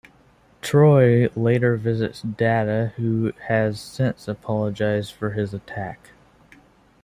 Troi 0.63 1.29
later 1.35 1.75
visits 1.77 2.23
Data, 2.23 2.91
who 2.95 3.33
has 3.49 3.79
since 3.79 4.27
apologized 4.27 5.13
for 5.13 5.33
his 5.33 5.53
attack. 5.53 6.09